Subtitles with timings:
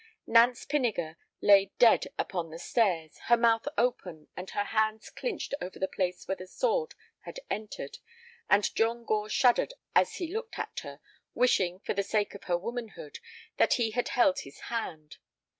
[0.25, 5.77] Nance Pinniger lay dead upon the stairs, her mouth open and her hands clinched over
[5.77, 7.99] the place where the sword had entered,
[8.49, 11.01] and John Gore shuddered as he looked at her,
[11.35, 13.19] wishing, for the sake of her womanhood,
[13.57, 15.17] that he had held his hand.